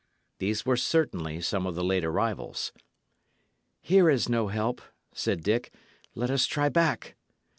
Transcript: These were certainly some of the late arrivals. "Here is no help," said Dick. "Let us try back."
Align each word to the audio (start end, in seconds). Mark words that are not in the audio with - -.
These 0.39 0.65
were 0.65 0.77
certainly 0.77 1.41
some 1.41 1.67
of 1.67 1.75
the 1.75 1.83
late 1.83 2.03
arrivals. 2.03 2.71
"Here 3.81 4.09
is 4.09 4.27
no 4.27 4.47
help," 4.47 4.81
said 5.13 5.43
Dick. 5.43 5.71
"Let 6.15 6.31
us 6.31 6.47
try 6.47 6.69
back." 6.69 7.15